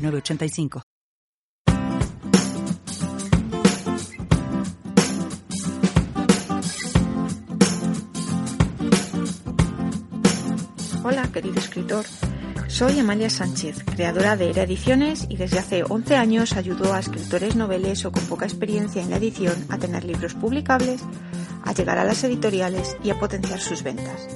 985. 0.00 0.82
Hola, 11.02 11.28
querido 11.32 11.58
escritor. 11.58 12.04
Soy 12.68 12.98
Amalia 13.00 13.28
Sánchez, 13.28 13.82
creadora 13.84 14.36
de 14.36 14.50
Era 14.50 14.62
Ediciones 14.62 15.26
y 15.28 15.36
desde 15.36 15.58
hace 15.58 15.82
11 15.82 16.16
años 16.16 16.52
ayudo 16.52 16.94
a 16.94 17.00
escritores 17.00 17.56
noveles 17.56 18.04
o 18.04 18.12
con 18.12 18.24
poca 18.26 18.46
experiencia 18.46 19.02
en 19.02 19.10
la 19.10 19.16
edición 19.16 19.54
a 19.68 19.78
tener 19.78 20.04
libros 20.04 20.34
publicables, 20.34 21.02
a 21.64 21.72
llegar 21.74 21.98
a 21.98 22.04
las 22.04 22.22
editoriales 22.22 22.96
y 23.02 23.10
a 23.10 23.18
potenciar 23.18 23.60
sus 23.60 23.82
ventas. 23.82 24.28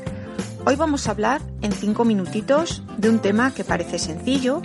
Hoy 0.67 0.77
vamos 0.77 1.07
a 1.07 1.13
hablar 1.13 1.43
en 1.63 1.73
5 1.73 2.05
minutitos 2.05 2.83
de 2.97 3.11
un 3.11 3.21
tema 3.21 3.55
que 3.55 3.65
parece 3.65 3.99
sencillo, 3.99 4.63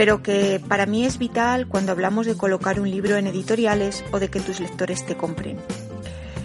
pero 0.00 0.22
que 0.22 0.62
para 0.66 0.86
mí 0.86 1.04
es 1.04 1.18
vital 1.18 1.68
cuando 1.68 1.92
hablamos 1.92 2.24
de 2.24 2.34
colocar 2.34 2.80
un 2.80 2.90
libro 2.90 3.18
en 3.18 3.26
editoriales 3.26 4.02
o 4.12 4.18
de 4.18 4.28
que 4.28 4.40
tus 4.40 4.58
lectores 4.58 5.04
te 5.04 5.14
compren. 5.14 5.58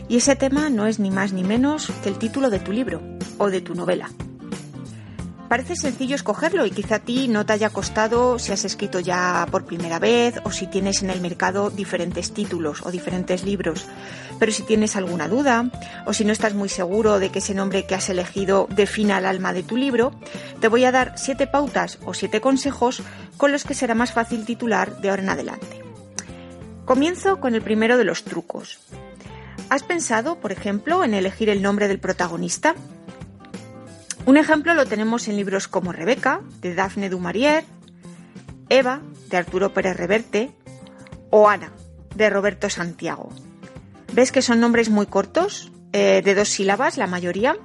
Y 0.09 0.17
ese 0.17 0.35
tema 0.35 0.69
no 0.69 0.87
es 0.87 0.99
ni 0.99 1.09
más 1.09 1.31
ni 1.31 1.45
menos 1.45 1.89
que 2.03 2.09
el 2.09 2.17
título 2.17 2.49
de 2.49 2.59
tu 2.59 2.73
libro 2.73 3.01
o 3.37 3.49
de 3.49 3.61
tu 3.61 3.73
novela. 3.73 4.09
Parece 5.55 5.77
sencillo 5.77 6.17
escogerlo 6.17 6.65
y 6.65 6.69
quizá 6.69 6.95
a 6.95 6.99
ti 6.99 7.29
no 7.29 7.45
te 7.45 7.53
haya 7.53 7.69
costado 7.69 8.39
si 8.39 8.51
has 8.51 8.65
escrito 8.65 8.99
ya 8.99 9.47
por 9.49 9.63
primera 9.65 9.99
vez 9.99 10.35
o 10.43 10.51
si 10.51 10.67
tienes 10.67 11.01
en 11.01 11.09
el 11.09 11.21
mercado 11.21 11.69
diferentes 11.69 12.33
títulos 12.33 12.81
o 12.85 12.91
diferentes 12.91 13.45
libros. 13.45 13.85
Pero 14.37 14.51
si 14.51 14.63
tienes 14.63 14.97
alguna 14.97 15.29
duda 15.29 15.71
o 16.05 16.11
si 16.11 16.25
no 16.25 16.33
estás 16.33 16.55
muy 16.55 16.67
seguro 16.67 17.19
de 17.19 17.29
que 17.29 17.39
ese 17.39 17.53
nombre 17.53 17.85
que 17.85 17.95
has 17.95 18.09
elegido 18.09 18.67
defina 18.69 19.17
el 19.17 19.25
alma 19.25 19.53
de 19.53 19.63
tu 19.63 19.77
libro, 19.77 20.11
te 20.59 20.67
voy 20.67 20.83
a 20.83 20.91
dar 20.91 21.13
siete 21.15 21.47
pautas 21.47 21.99
o 22.03 22.13
siete 22.13 22.41
consejos 22.41 23.01
con 23.37 23.53
los 23.53 23.63
que 23.63 23.75
será 23.75 23.95
más 23.95 24.11
fácil 24.11 24.43
titular 24.43 24.99
de 24.99 25.09
ahora 25.09 25.23
en 25.23 25.29
adelante. 25.29 25.81
Comienzo 26.83 27.39
con 27.39 27.55
el 27.55 27.61
primero 27.61 27.95
de 27.95 28.03
los 28.03 28.25
trucos. 28.25 28.79
¿Has 29.69 29.83
pensado, 29.83 30.35
por 30.35 30.51
ejemplo, 30.51 31.05
en 31.05 31.13
elegir 31.13 31.47
el 31.49 31.61
nombre 31.61 31.87
del 31.87 31.99
protagonista? 31.99 32.75
Un 34.25 34.37
ejemplo 34.37 34.73
lo 34.73 34.87
tenemos 34.87 35.27
en 35.27 35.35
libros 35.35 35.67
como 35.67 35.91
Rebeca, 35.91 36.41
de 36.59 36.73
Daphne 36.73 37.09
du 37.09 37.19
Maurier, 37.19 37.63
Eva, 38.69 39.01
de 39.29 39.37
Arturo 39.37 39.71
Pérez 39.71 39.95
Reverte, 39.95 40.51
o 41.29 41.47
Ana, 41.47 41.71
de 42.15 42.31
Roberto 42.31 42.67
Santiago. 42.71 43.29
¿Ves 44.13 44.31
que 44.31 44.41
son 44.41 44.59
nombres 44.59 44.89
muy 44.89 45.05
cortos, 45.05 45.71
eh, 45.93 46.23
de 46.25 46.33
dos 46.33 46.49
sílabas 46.49 46.97
la 46.97 47.05
mayoría? 47.05 47.55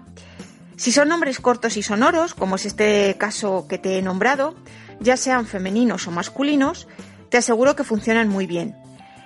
Si 0.76 0.92
son 0.92 1.08
nombres 1.08 1.40
cortos 1.40 1.78
y 1.78 1.82
sonoros, 1.82 2.34
como 2.34 2.56
es 2.56 2.66
este 2.66 3.16
caso 3.16 3.66
que 3.66 3.78
te 3.78 3.96
he 3.96 4.02
nombrado, 4.02 4.54
ya 5.00 5.16
sean 5.16 5.46
femeninos 5.46 6.06
o 6.08 6.10
masculinos, 6.10 6.88
te 7.30 7.38
aseguro 7.38 7.74
que 7.74 7.84
funcionan 7.84 8.28
muy 8.28 8.46
bien. 8.46 8.76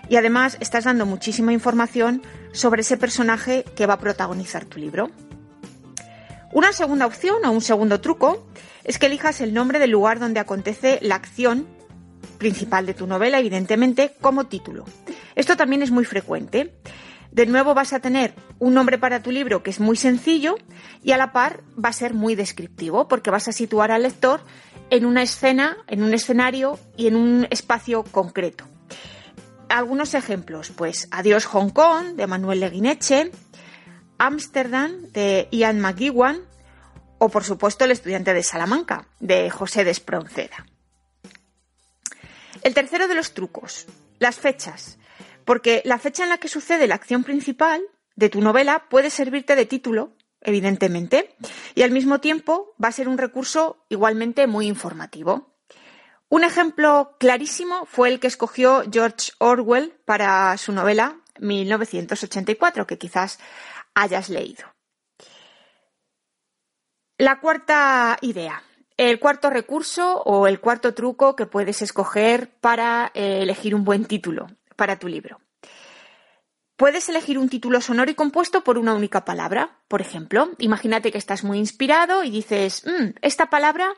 Y 0.08 0.16
además 0.16 0.56
estás 0.60 0.84
dando 0.84 1.04
muchísima 1.04 1.52
información 1.52 2.22
sobre 2.52 2.82
ese 2.82 2.96
personaje 2.96 3.64
que 3.74 3.86
va 3.86 3.94
a 3.94 3.98
protagonizar 3.98 4.66
tu 4.66 4.78
libro. 4.78 5.10
Una 6.54 6.72
segunda 6.72 7.06
opción 7.06 7.44
o 7.44 7.50
un 7.50 7.60
segundo 7.60 8.00
truco 8.00 8.46
es 8.84 9.00
que 9.00 9.06
elijas 9.06 9.40
el 9.40 9.52
nombre 9.52 9.80
del 9.80 9.90
lugar 9.90 10.20
donde 10.20 10.38
acontece 10.38 11.00
la 11.02 11.16
acción 11.16 11.66
principal 12.38 12.86
de 12.86 12.94
tu 12.94 13.08
novela, 13.08 13.40
evidentemente, 13.40 14.14
como 14.20 14.46
título. 14.46 14.84
Esto 15.34 15.56
también 15.56 15.82
es 15.82 15.90
muy 15.90 16.04
frecuente. 16.04 16.72
De 17.32 17.46
nuevo 17.46 17.74
vas 17.74 17.92
a 17.92 17.98
tener 17.98 18.34
un 18.60 18.72
nombre 18.72 18.98
para 18.98 19.20
tu 19.20 19.32
libro 19.32 19.64
que 19.64 19.70
es 19.70 19.80
muy 19.80 19.96
sencillo 19.96 20.54
y 21.02 21.10
a 21.10 21.16
la 21.16 21.32
par 21.32 21.64
va 21.76 21.88
a 21.88 21.92
ser 21.92 22.14
muy 22.14 22.36
descriptivo 22.36 23.08
porque 23.08 23.32
vas 23.32 23.48
a 23.48 23.52
situar 23.52 23.90
al 23.90 24.04
lector 24.04 24.40
en 24.90 25.06
una 25.06 25.24
escena, 25.24 25.78
en 25.88 26.04
un 26.04 26.14
escenario 26.14 26.78
y 26.96 27.08
en 27.08 27.16
un 27.16 27.48
espacio 27.50 28.04
concreto. 28.04 28.64
Algunos 29.68 30.14
ejemplos, 30.14 30.70
pues 30.70 31.08
Adiós 31.10 31.46
Hong 31.46 31.70
Kong 31.70 32.14
de 32.14 32.28
Manuel 32.28 32.60
Leguineche, 32.60 33.32
Ámsterdam 34.26 35.12
de 35.12 35.48
Ian 35.50 35.80
McGewan 35.80 36.40
o 37.18 37.28
por 37.28 37.44
supuesto 37.44 37.84
El 37.84 37.90
estudiante 37.90 38.34
de 38.34 38.42
Salamanca 38.42 39.08
de 39.20 39.50
José 39.50 39.84
Despronceda. 39.84 40.66
El 42.62 42.74
tercero 42.74 43.08
de 43.08 43.14
los 43.14 43.34
trucos, 43.34 43.86
las 44.18 44.36
fechas, 44.36 44.98
porque 45.44 45.82
la 45.84 45.98
fecha 45.98 46.22
en 46.22 46.30
la 46.30 46.38
que 46.38 46.48
sucede 46.48 46.86
la 46.86 46.94
acción 46.94 47.24
principal 47.24 47.82
de 48.16 48.30
tu 48.30 48.40
novela 48.40 48.86
puede 48.88 49.10
servirte 49.10 49.56
de 49.56 49.66
título, 49.66 50.16
evidentemente, 50.40 51.36
y 51.74 51.82
al 51.82 51.90
mismo 51.90 52.20
tiempo 52.20 52.74
va 52.82 52.88
a 52.88 52.92
ser 52.92 53.08
un 53.08 53.18
recurso 53.18 53.84
igualmente 53.88 54.46
muy 54.46 54.66
informativo. 54.66 55.54
Un 56.30 56.44
ejemplo 56.44 57.16
clarísimo 57.20 57.86
fue 57.86 58.08
el 58.08 58.20
que 58.20 58.28
escogió 58.28 58.82
George 58.90 59.32
Orwell 59.38 59.92
para 60.04 60.56
su 60.56 60.72
novela 60.72 61.18
1984, 61.38 62.86
que 62.86 62.98
quizás 62.98 63.38
hayas 63.94 64.28
leído. 64.28 64.64
La 67.18 67.40
cuarta 67.40 68.18
idea, 68.22 68.62
el 68.96 69.20
cuarto 69.20 69.50
recurso 69.50 70.22
o 70.22 70.46
el 70.46 70.60
cuarto 70.60 70.94
truco 70.94 71.36
que 71.36 71.46
puedes 71.46 71.82
escoger 71.82 72.50
para 72.60 73.10
eh, 73.14 73.40
elegir 73.42 73.74
un 73.74 73.84
buen 73.84 74.04
título 74.04 74.48
para 74.76 74.98
tu 74.98 75.08
libro. 75.08 75.40
Puedes 76.76 77.08
elegir 77.08 77.38
un 77.38 77.48
título 77.48 77.80
sonoro 77.80 78.10
y 78.10 78.14
compuesto 78.14 78.64
por 78.64 78.78
una 78.78 78.94
única 78.94 79.24
palabra. 79.24 79.78
Por 79.86 80.00
ejemplo, 80.00 80.50
imagínate 80.58 81.12
que 81.12 81.18
estás 81.18 81.44
muy 81.44 81.58
inspirado 81.58 82.24
y 82.24 82.30
dices, 82.30 82.84
mm, 82.84 83.16
esta 83.22 83.48
palabra 83.48 83.94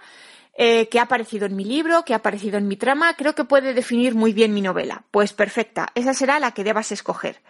eh, 0.59 0.89
que 0.91 0.99
ha 0.99 1.05
aparecido 1.05 1.47
en 1.47 1.57
mi 1.57 1.65
libro, 1.65 2.05
que 2.05 2.13
ha 2.13 2.19
aparecido 2.19 2.59
en 2.59 2.69
mi 2.69 2.77
trama, 2.77 3.15
creo 3.15 3.34
que 3.34 3.45
puede 3.45 3.73
definir 3.73 4.15
muy 4.15 4.34
bien 4.34 4.53
mi 4.53 4.61
novela. 4.61 5.05
Pues 5.11 5.33
perfecta, 5.33 5.89
esa 5.95 6.13
será 6.13 6.39
la 6.39 6.53
que 6.53 6.65
debas 6.65 6.93
escoger. 6.93 7.43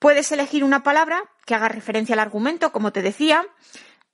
Puedes 0.00 0.32
elegir 0.32 0.64
una 0.64 0.82
palabra 0.82 1.22
que 1.48 1.54
haga 1.54 1.68
referencia 1.70 2.12
al 2.12 2.18
argumento, 2.18 2.72
como 2.72 2.92
te 2.92 3.00
decía, 3.00 3.42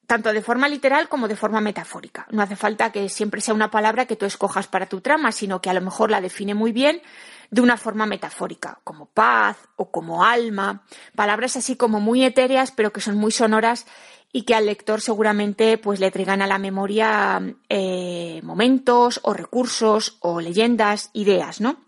tanto 0.06 0.32
de 0.32 0.40
forma 0.40 0.68
literal 0.68 1.08
como 1.08 1.26
de 1.26 1.34
forma 1.34 1.60
metafórica. 1.60 2.28
No 2.30 2.42
hace 2.42 2.54
falta 2.54 2.92
que 2.92 3.08
siempre 3.08 3.40
sea 3.40 3.54
una 3.54 3.72
palabra 3.72 4.06
que 4.06 4.14
tú 4.14 4.24
escojas 4.24 4.68
para 4.68 4.86
tu 4.86 5.00
trama, 5.00 5.32
sino 5.32 5.60
que 5.60 5.68
a 5.68 5.74
lo 5.74 5.80
mejor 5.80 6.12
la 6.12 6.20
define 6.20 6.54
muy 6.54 6.70
bien 6.70 7.02
de 7.50 7.60
una 7.60 7.76
forma 7.76 8.06
metafórica, 8.06 8.78
como 8.84 9.06
paz 9.06 9.56
o 9.74 9.90
como 9.90 10.24
alma, 10.24 10.84
palabras 11.16 11.56
así 11.56 11.74
como 11.74 11.98
muy 11.98 12.24
etéreas, 12.24 12.70
pero 12.70 12.92
que 12.92 13.00
son 13.00 13.16
muy 13.16 13.32
sonoras 13.32 13.84
y 14.32 14.42
que 14.42 14.54
al 14.54 14.66
lector 14.66 15.00
seguramente 15.00 15.76
pues 15.76 15.98
le 15.98 16.12
traigan 16.12 16.40
a 16.40 16.46
la 16.46 16.58
memoria 16.58 17.42
eh, 17.68 18.40
momentos 18.44 19.18
o 19.24 19.34
recursos 19.34 20.18
o 20.20 20.40
leyendas, 20.40 21.10
ideas, 21.14 21.60
¿no? 21.60 21.82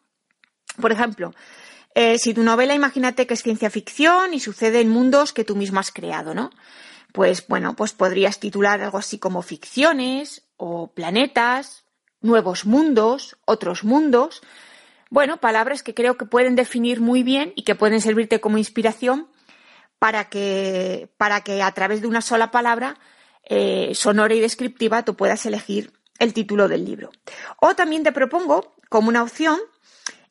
Por 0.81 0.91
ejemplo, 0.91 1.33
eh, 1.99 2.19
si 2.19 2.35
tu 2.35 2.43
novela, 2.43 2.75
imagínate 2.75 3.27
que 3.27 3.33
es 3.33 3.43
ciencia 3.43 3.71
ficción 3.71 4.35
y 4.35 4.39
sucede 4.39 4.83
en 4.83 4.91
mundos 4.91 5.33
que 5.33 5.45
tú 5.45 5.57
mismo 5.57 5.81
has 5.81 5.91
creado, 5.91 6.35
¿no? 6.35 6.51
Pues 7.15 7.47
bueno, 7.47 7.75
pues 7.75 7.95
podrías 7.95 8.39
titular 8.39 8.83
algo 8.83 8.99
así 8.99 9.19
como 9.19 9.41
ficciones 9.41 10.43
o 10.59 10.93
planetas, 10.93 11.87
nuevos 12.21 12.67
mundos, 12.67 13.39
otros 13.47 13.83
mundos. 13.83 14.43
Bueno, 15.09 15.39
palabras 15.39 15.83
que 15.83 15.95
creo 15.95 16.19
que 16.19 16.27
pueden 16.27 16.55
definir 16.55 17.01
muy 17.01 17.23
bien 17.23 17.55
y 17.57 17.63
que 17.63 17.75
pueden 17.75 18.03
servirte 18.03 18.43
como 18.43 18.59
inspiración 18.59 19.29
para 19.99 20.29
que, 20.29 21.09
para 21.17 21.41
que 21.41 21.63
a 21.63 21.73
través 21.73 22.03
de 22.03 22.09
una 22.09 22.21
sola 22.21 22.51
palabra 22.51 22.99
eh, 23.49 23.93
sonora 23.95 24.35
y 24.35 24.41
descriptiva 24.41 25.03
tú 25.03 25.17
puedas 25.17 25.47
elegir 25.47 25.95
el 26.19 26.35
título 26.35 26.69
del 26.69 26.85
libro. 26.85 27.11
O 27.59 27.75
también 27.75 28.03
te 28.03 28.13
propongo, 28.13 28.75
como 28.91 29.09
una 29.09 29.23
opción, 29.23 29.59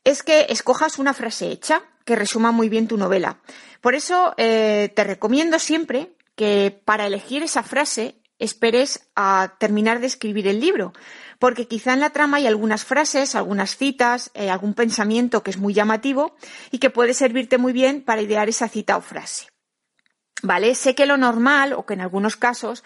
es 0.06 0.24
que 0.24 0.46
escojas 0.50 0.98
una 1.00 1.14
frase 1.14 1.52
hecha 1.52 1.84
que 2.06 2.16
resuma 2.16 2.52
muy 2.52 2.70
bien 2.70 2.88
tu 2.88 2.98
novela. 2.98 3.40
Por 3.82 3.96
eso 3.96 4.34
eh, 4.38 4.94
te 4.96 5.04
recomiendo 5.04 5.60
siempre 5.60 6.16
que 6.36 6.80
para 6.86 7.08
elegir 7.08 7.44
esa 7.44 7.64
frase 7.64 8.22
esperes 8.38 9.10
a 9.16 9.56
terminar 9.60 10.00
de 10.00 10.08
escribir 10.08 10.48
el 10.48 10.60
libro, 10.60 10.94
porque 11.40 11.68
quizá 11.68 11.94
en 11.94 12.02
la 12.02 12.12
trama 12.12 12.38
hay 12.38 12.48
algunas 12.48 12.86
frases, 12.86 13.34
algunas 13.34 13.78
citas, 13.78 14.30
eh, 14.34 14.50
algún 14.50 14.74
pensamiento 14.74 15.42
que 15.42 15.52
es 15.52 15.58
muy 15.58 15.74
llamativo 15.74 16.36
y 16.70 16.80
que 16.80 16.90
puede 16.90 17.14
servirte 17.14 17.58
muy 17.58 17.74
bien 17.74 18.04
para 18.04 18.22
idear 18.22 18.48
esa 18.48 18.68
cita 18.68 18.98
o 18.98 19.02
frase. 19.02 19.48
¿Vale? 20.44 20.76
Sé 20.76 20.94
que 20.96 21.06
lo 21.06 21.18
normal, 21.18 21.74
o 21.74 21.86
que 21.86 21.94
en 21.94 22.02
algunos 22.02 22.36
casos 22.36 22.84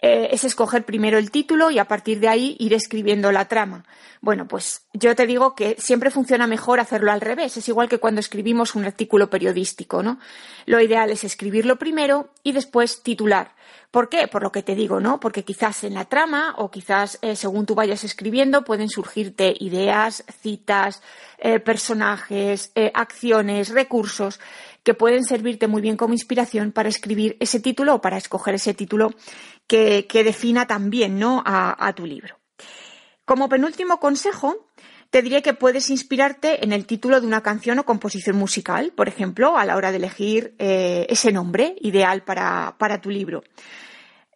eh, 0.00 0.28
es 0.30 0.44
escoger 0.44 0.84
primero 0.84 1.18
el 1.18 1.32
título 1.32 1.72
y 1.72 1.80
a 1.80 1.86
partir 1.86 2.20
de 2.20 2.28
ahí 2.28 2.56
ir 2.60 2.72
escribiendo 2.72 3.32
la 3.32 3.46
trama. 3.46 3.84
Bueno, 4.20 4.46
pues 4.46 4.86
yo 4.92 5.14
te 5.16 5.26
digo 5.26 5.56
que 5.56 5.76
siempre 5.78 6.12
funciona 6.12 6.46
mejor 6.46 6.78
hacerlo 6.78 7.10
al 7.10 7.20
revés. 7.20 7.56
Es 7.56 7.68
igual 7.68 7.88
que 7.88 7.98
cuando 7.98 8.20
escribimos 8.20 8.76
un 8.76 8.84
artículo 8.84 9.28
periodístico, 9.28 10.02
¿no? 10.02 10.20
Lo 10.66 10.80
ideal 10.80 11.10
es 11.10 11.24
escribirlo 11.24 11.76
primero 11.76 12.30
y 12.44 12.52
después 12.52 13.02
titular. 13.02 13.56
¿Por 13.90 14.08
qué? 14.08 14.28
Por 14.28 14.42
lo 14.42 14.52
que 14.52 14.62
te 14.62 14.74
digo, 14.74 15.00
¿no? 15.00 15.18
Porque 15.18 15.44
quizás 15.44 15.82
en 15.82 15.94
la 15.94 16.04
trama 16.04 16.54
o 16.58 16.70
quizás 16.70 17.18
eh, 17.22 17.34
según 17.34 17.66
tú 17.66 17.74
vayas 17.74 18.04
escribiendo 18.04 18.62
pueden 18.62 18.88
surgirte 18.88 19.54
ideas, 19.58 20.24
citas, 20.42 21.02
eh, 21.38 21.58
personajes, 21.58 22.72
acciones, 22.94 23.70
recursos 23.70 24.38
que 24.82 24.94
pueden 24.94 25.24
servirte 25.24 25.66
muy 25.66 25.82
bien 25.82 25.96
como 25.96 26.14
inspiración 26.14 26.72
para 26.72 26.88
escribir 26.88 27.36
ese 27.40 27.60
título 27.60 27.96
o 27.96 28.00
para 28.00 28.16
escoger 28.16 28.54
ese 28.54 28.74
título 28.74 29.14
que, 29.68 30.06
defina 30.24 30.66
también 30.66 31.18
¿no? 31.18 31.42
a, 31.46 31.92
tu 31.94 32.06
libro. 32.06 32.38
Como 33.24 33.48
penúltimo 33.48 34.00
consejo, 34.00 34.68
te 35.10 35.22
diré 35.22 35.42
que 35.42 35.54
puedes 35.54 35.90
inspirarte 35.90 36.64
en 36.64 36.72
el 36.72 36.86
título 36.86 37.20
de 37.20 37.26
una 37.26 37.42
canción 37.42 37.78
o 37.78 37.84
composición 37.84 38.36
musical, 38.36 38.92
por 38.96 39.06
ejemplo, 39.06 39.56
a 39.56 39.64
la 39.64 39.76
hora 39.76 39.90
de 39.90 39.98
elegir 39.98 40.54
eh, 40.58 41.06
ese 41.08 41.30
nombre 41.30 41.76
ideal 41.80 42.22
para, 42.24 43.00
tu 43.00 43.10
libro. 43.10 43.44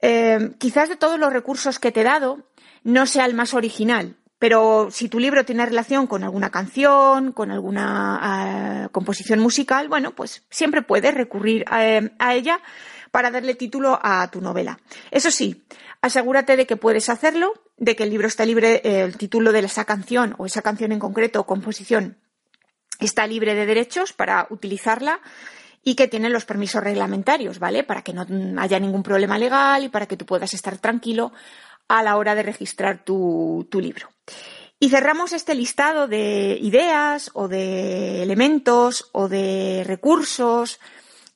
Eh, 0.00 0.52
quizás 0.58 0.88
de 0.88 0.96
todos 0.96 1.18
los 1.18 1.32
recursos 1.32 1.78
que 1.78 1.90
te 1.90 2.02
he 2.02 2.04
dado, 2.04 2.46
no 2.84 3.06
sea 3.06 3.24
el 3.24 3.34
más 3.34 3.54
original, 3.54 4.16
pero 4.42 4.88
si 4.90 5.08
tu 5.08 5.20
libro 5.20 5.44
tiene 5.44 5.64
relación 5.64 6.08
con 6.08 6.24
alguna 6.24 6.50
canción, 6.50 7.30
con 7.30 7.52
alguna 7.52 8.18
ah, 8.20 8.88
composición 8.90 9.38
musical, 9.38 9.88
bueno, 9.88 10.16
pues 10.16 10.44
siempre 10.50 10.82
puedes 10.82 11.14
recurrir 11.14 11.64
a, 11.68 12.34
ella 12.34 12.60
para 13.12 13.30
darle 13.30 13.54
título 13.54 14.00
a 14.02 14.28
tu 14.32 14.40
novela. 14.40 14.80
Eso 15.12 15.30
sí, 15.30 15.62
asegúrate 16.00 16.56
de 16.56 16.66
que 16.66 16.76
puedes 16.76 17.08
hacerlo, 17.08 17.52
de 17.76 17.94
que 17.94 18.02
el 18.02 18.10
libro 18.10 18.26
está 18.26 18.44
libre, 18.44 18.80
eh, 18.82 19.02
el 19.02 19.16
título 19.16 19.52
de 19.52 19.60
esa 19.60 19.84
canción 19.84 20.34
o 20.38 20.46
esa 20.46 20.62
canción 20.62 20.90
en 20.90 20.98
concreto 20.98 21.38
o 21.38 21.46
composición 21.46 22.18
está 22.98 23.26
libre 23.26 23.54
de 23.54 23.66
derechos 23.66 24.12
para 24.12 24.46
utilizarla 24.50 25.20
y 25.84 25.94
que 25.94 26.08
tiene 26.08 26.30
los 26.30 26.44
permisos 26.44 26.82
reglamentarios, 26.82 27.58
¿vale? 27.58 27.82
Para 27.82 28.02
que 28.02 28.12
no 28.12 28.24
haya 28.60 28.78
ningún 28.78 29.02
problema 29.02 29.38
legal 29.38 29.84
y 29.84 29.88
para 29.88 30.06
que 30.06 30.16
tú 30.16 30.24
puedas 30.24 30.54
estar 30.54 30.78
tranquilo 30.78 31.32
a 31.88 32.02
la 32.02 32.16
hora 32.16 32.34
de 32.34 32.42
registrar 32.42 33.04
tu, 33.04 33.68
libro. 33.72 34.08
Y 34.78 34.88
cerramos 34.88 35.32
este 35.32 35.54
listado 35.54 36.08
de 36.08 36.56
ideas 36.60 37.30
o 37.34 37.48
de 37.48 38.22
elementos 38.22 39.08
o 39.12 39.28
de 39.28 39.82
recursos 39.84 40.80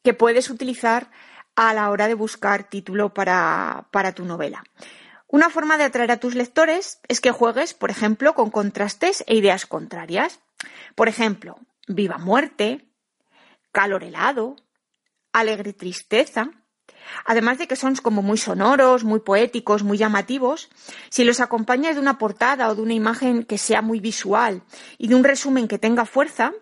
que 0.03 0.15
puedes 0.15 0.51
utilizar 0.51 1.11
a 1.57 1.75
la 1.75 1.91
hora 1.91 2.07
de 2.07 2.15
buscar 2.15 2.69
título 2.69 3.13
para, 3.13 3.89
para, 3.91 4.13
tu 4.13 4.25
novela. 4.25 4.63
Una 5.27 5.51
forma 5.51 5.77
de 5.77 5.85
atraer 5.85 6.13
a 6.13 6.21
tus 6.21 6.35
lectores 6.35 7.01
es 7.09 7.21
que 7.21 7.33
juegues, 7.33 7.75
por 7.75 7.91
ejemplo, 7.91 8.35
con 8.35 8.51
contrastes 8.51 9.25
e 9.27 9.35
ideas 9.35 9.67
contrarias. 9.67 10.41
Por 10.95 11.09
ejemplo, 11.09 11.59
viva 11.89 12.19
muerte, 12.19 12.87
calor 13.73 14.05
helado, 14.05 14.57
alegre 15.33 15.73
tristeza, 15.73 16.51
Además 17.25 17.59
de 17.59 17.67
que 17.67 17.77
son 17.77 17.95
como 17.97 18.23
muy 18.23 18.39
sonoros, 18.39 19.05
muy 19.05 19.21
poéticos, 19.21 19.83
muy 19.83 19.99
llamativos, 19.99 20.69
si 21.09 21.25
los 21.25 21.41
acompañas 21.41 21.95
de 21.95 22.01
una 22.01 22.19
portada 22.19 22.69
o 22.69 22.75
de 22.75 22.83
una 22.83 22.95
imagen 22.95 23.45
que 23.45 23.59
sea 23.59 23.83
muy 23.83 24.01
visual 24.01 24.63
y 24.99 25.09
de 25.09 25.15
un 25.15 25.25
resumen 25.25 25.69
que 25.69 25.79
tenga 25.79 26.05
fuerza, 26.05 26.53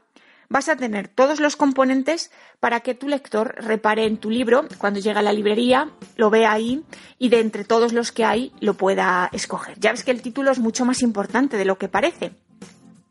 vas 0.55 0.69
a 0.69 0.77
tener 0.77 1.09
todos 1.09 1.41
los 1.41 1.56
componentes 1.56 2.31
para 2.61 2.79
que 2.79 2.95
tu 2.95 3.09
lector 3.09 3.56
repare 3.59 4.06
en 4.06 4.19
tu 4.19 4.31
libro 4.31 4.67
cuando 4.79 5.01
llegue 5.01 5.19
a 5.19 5.23
la 5.23 5.33
librería, 5.33 5.91
lo 6.15 6.31
vea 6.31 6.53
ahí 6.53 6.85
y 7.19 7.29
de 7.29 7.41
entre 7.41 7.65
todos 7.65 7.93
los 7.93 8.12
que 8.12 8.25
hay 8.25 8.53
lo 8.61 8.75
pueda 8.75 9.29
escoger. 9.33 9.81
Ya 9.81 9.91
ves 9.91 10.05
que 10.05 10.12
el 10.12 10.23
título 10.23 10.53
es 10.53 10.61
mucho 10.61 10.85
más 10.85 11.03
importante 11.03 11.56
de 11.56 11.65
lo 11.65 11.77
que 11.77 11.89
parece 11.89 12.37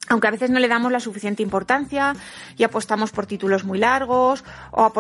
aunque 0.10 0.28
a 0.28 0.32
veces 0.32 0.50
no 0.50 0.60
le 0.60 0.68
damos 0.68 0.92
la 0.92 1.00
suficiente 1.00 1.44
importancia 1.44 2.14
y 2.58 2.64
apostamos 2.64 3.12
por 3.12 3.26
títulos 3.26 3.64
muy 3.64 3.80
largos 3.80 4.44
o 4.72 4.92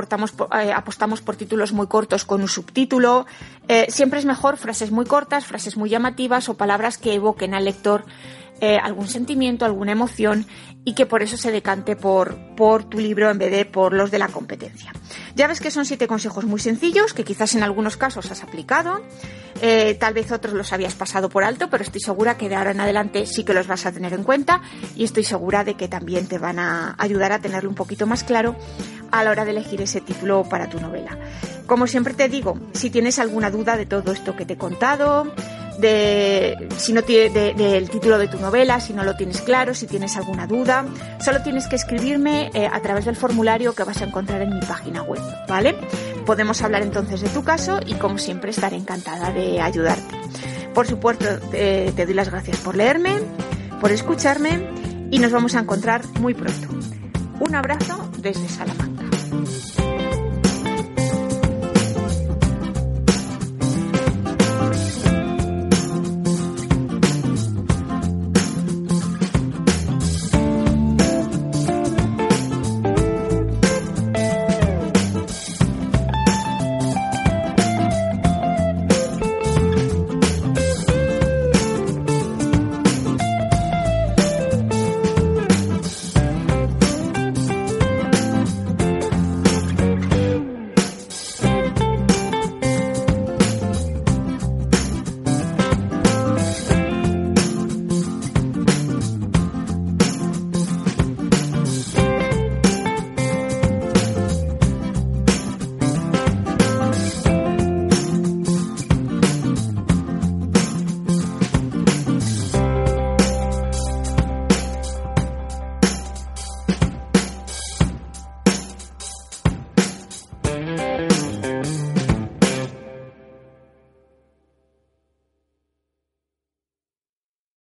eh, 0.57 0.71
apostamos 0.73 1.21
por 1.21 1.35
títulos 1.35 1.73
muy 1.73 1.87
cortos 1.87 2.23
con 2.23 2.41
un 2.41 2.47
subtítulo, 2.47 3.25
eh, 3.67 3.85
siempre 3.89 4.19
es 4.19 4.25
mejor 4.25 4.55
frases 4.55 4.91
muy 4.91 5.05
cortas, 5.05 5.45
frases 5.45 5.75
muy 5.75 5.89
llamativas 5.89 6.47
o 6.47 6.55
palabras 6.55 6.97
que 6.97 7.13
evoquen 7.13 7.53
al 7.53 7.65
lector 7.65 8.05
eh, 8.65 8.79
algún 8.81 9.09
sentimiento, 9.09 9.65
alguna 9.65 9.91
emoción 9.91 10.45
y 10.85 10.93
que 10.95 11.05
por 11.05 11.21
eso 11.21 11.35
se 11.35 11.51
decante 11.51 11.97
por, 11.97 12.37
por 12.55 12.85
tu 12.85 12.97
libro 12.97 13.29
en 13.29 13.37
vez 13.37 13.51
de 13.51 13.65
por 13.65 13.91
los 13.91 14.09
de 14.09 14.19
la 14.19 14.29
competencia. 14.29 14.93
Ya 15.35 15.47
ves 15.47 15.59
que 15.59 15.69
son 15.69 15.83
siete 15.83 16.07
consejos 16.07 16.45
muy 16.45 16.61
sencillos 16.61 17.13
que 17.13 17.25
quizás 17.25 17.55
en 17.55 17.63
algunos 17.63 17.97
casos 17.97 18.31
has 18.31 18.41
aplicado, 18.41 19.01
eh, 19.61 19.97
tal 19.99 20.13
vez 20.13 20.31
otros 20.31 20.53
los 20.53 20.71
habías 20.71 20.95
pasado 20.95 21.27
por 21.27 21.43
alto, 21.43 21.69
pero 21.69 21.83
estoy 21.83 21.99
segura 21.99 22.37
que 22.37 22.47
de 22.47 22.55
ahora 22.55 22.71
en 22.71 22.79
adelante 22.79 23.25
sí 23.25 23.43
que 23.43 23.53
los 23.53 23.67
vas 23.67 23.85
a 23.85 23.91
tener 23.91 24.13
en 24.13 24.23
cuenta 24.23 24.61
y 24.95 25.03
estoy 25.03 25.25
segura 25.25 25.65
de 25.65 25.73
que 25.73 25.89
también 25.89 26.27
te 26.27 26.37
van 26.37 26.57
a 26.57 26.95
ayudar 26.97 27.33
a 27.33 27.39
tenerlo 27.39 27.69
un 27.69 27.75
poquito 27.75 28.07
más 28.07 28.23
claro 28.23 28.55
a 29.11 29.25
la 29.25 29.31
hora 29.31 29.43
de 29.43 29.51
elegir 29.51 29.81
ese 29.81 29.99
título 29.99 30.45
para 30.45 30.69
tu 30.69 30.79
novela. 30.79 31.17
Como 31.65 31.85
siempre 31.85 32.13
te 32.13 32.29
digo, 32.29 32.57
si 32.71 32.89
tienes 32.89 33.19
alguna 33.19 33.51
duda 33.51 33.75
de 33.75 33.85
todo 33.85 34.13
esto 34.13 34.37
que 34.37 34.45
te 34.45 34.53
he 34.53 34.57
contado, 34.57 35.33
de 35.79 36.69
si 36.77 36.93
no 36.93 37.01
tiene 37.03 37.53
del 37.53 37.89
título 37.89 38.17
de 38.17 38.27
tu 38.27 38.37
novela, 38.39 38.79
si 38.79 38.93
no 38.93 39.03
lo 39.03 39.15
tienes 39.15 39.41
claro, 39.41 39.73
si 39.73 39.87
tienes 39.87 40.15
alguna 40.17 40.47
duda, 40.47 40.85
solo 41.19 41.41
tienes 41.41 41.67
que 41.67 41.75
escribirme 41.75 42.51
eh, 42.53 42.67
a 42.71 42.79
través 42.81 43.05
del 43.05 43.15
formulario 43.15 43.73
que 43.73 43.83
vas 43.83 44.01
a 44.01 44.05
encontrar 44.05 44.41
en 44.41 44.53
mi 44.53 44.61
página 44.61 45.03
web, 45.03 45.21
¿vale? 45.47 45.75
Podemos 46.25 46.61
hablar 46.61 46.81
entonces 46.81 47.21
de 47.21 47.29
tu 47.29 47.43
caso 47.43 47.79
y 47.85 47.93
como 47.95 48.17
siempre 48.17 48.51
estaré 48.51 48.75
encantada 48.75 49.31
de 49.31 49.61
ayudarte. 49.61 50.15
Por 50.73 50.87
supuesto, 50.87 51.25
te 51.51 52.05
doy 52.05 52.13
las 52.13 52.29
gracias 52.29 52.57
por 52.57 52.75
leerme, 52.75 53.19
por 53.79 53.91
escucharme 53.91 54.67
y 55.11 55.19
nos 55.19 55.31
vamos 55.31 55.53
a 55.55 55.59
encontrar 55.59 56.01
muy 56.19 56.33
pronto. 56.33 56.69
Un 57.39 57.55
abrazo 57.55 58.09
desde 58.17 58.47
Salamanca. 58.47 59.03